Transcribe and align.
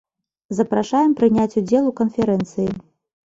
Запрашаем 0.59 1.11
прыняць 1.19 1.57
удзел 1.61 1.91
у 1.91 1.93
канферэнцыі. 2.01 2.69